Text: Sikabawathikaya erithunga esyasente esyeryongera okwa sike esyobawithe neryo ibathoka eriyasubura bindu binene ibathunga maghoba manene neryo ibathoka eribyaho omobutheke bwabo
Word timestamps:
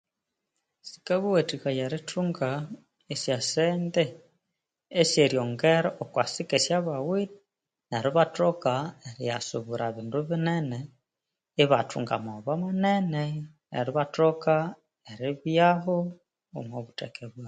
Sikabawathikaya 0.89 1.81
erithunga 1.87 2.49
esyasente 3.13 4.03
esyeryongera 5.01 5.89
okwa 6.03 6.23
sike 6.33 6.55
esyobawithe 6.59 7.37
neryo 7.89 8.09
ibathoka 8.11 8.73
eriyasubura 9.09 9.85
bindu 9.95 10.19
binene 10.29 10.79
ibathunga 11.63 12.13
maghoba 12.25 12.53
manene 12.61 13.23
neryo 13.71 13.91
ibathoka 13.93 14.53
eribyaho 15.11 15.95
omobutheke 16.57 17.23
bwabo 17.31 17.39